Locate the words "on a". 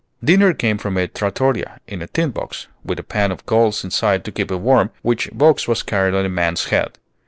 6.15-6.27